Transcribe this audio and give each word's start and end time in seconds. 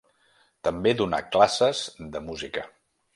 També 0.67 0.93
donà 1.01 1.19
classes 1.35 1.83
de 2.17 2.23
música. 2.31 2.65